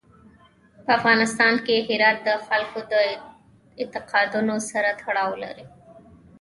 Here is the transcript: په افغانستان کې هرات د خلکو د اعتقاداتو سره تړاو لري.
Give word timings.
په 0.83 0.89
افغانستان 0.99 1.53
کې 1.65 1.75
هرات 1.87 2.17
د 2.27 2.29
خلکو 2.47 2.77
د 2.91 2.93
اعتقاداتو 3.81 4.55
سره 4.71 4.89
تړاو 5.01 5.31
لري. 5.43 5.65